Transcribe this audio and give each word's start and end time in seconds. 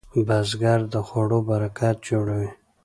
بزګر 0.27 0.79
د 0.93 0.95
خوړو 1.07 1.39
برکت 1.49 1.97
جوړوي 2.09 2.51